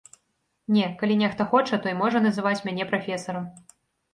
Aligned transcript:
Не, 0.77 0.87
калі 1.01 1.17
нехта 1.23 1.47
хоча, 1.51 1.79
той 1.83 1.93
можа 2.01 2.25
называць 2.27 2.57
мяне 2.71 2.89
прафесарам. 2.93 3.45